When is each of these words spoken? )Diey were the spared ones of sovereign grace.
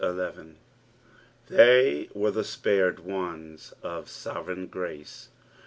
)Diey 0.01 0.57
were 2.15 2.31
the 2.31 2.43
spared 2.43 3.01
ones 3.01 3.71
of 3.83 4.09
sovereign 4.09 4.65
grace. 4.65 5.29